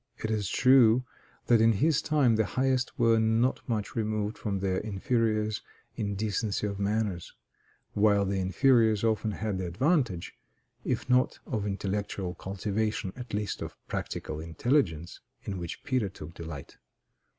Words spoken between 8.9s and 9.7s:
often had the